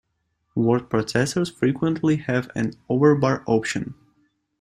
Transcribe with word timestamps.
Word 0.55 0.89
processors 0.89 1.53
frequently 1.53 2.15
have 2.15 2.49
an 2.55 2.73
overbar 2.89 3.43
option. 3.45 3.93